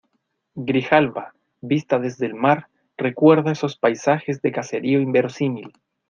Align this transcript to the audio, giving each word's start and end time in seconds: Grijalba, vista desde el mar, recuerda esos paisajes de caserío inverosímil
Grijalba, 0.55 1.35
vista 1.61 1.99
desde 1.99 2.25
el 2.25 2.33
mar, 2.33 2.69
recuerda 2.97 3.51
esos 3.51 3.77
paisajes 3.77 4.41
de 4.41 4.51
caserío 4.51 4.99
inverosímil 4.99 5.73